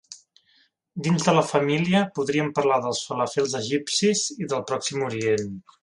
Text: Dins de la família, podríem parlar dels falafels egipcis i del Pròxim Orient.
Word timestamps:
Dins 1.07 1.25
de 1.27 1.35
la 1.35 1.43
família, 1.49 2.01
podríem 2.17 2.51
parlar 2.61 2.81
dels 2.87 3.05
falafels 3.11 3.57
egipcis 3.63 4.27
i 4.39 4.53
del 4.55 4.69
Pròxim 4.73 5.11
Orient. 5.11 5.59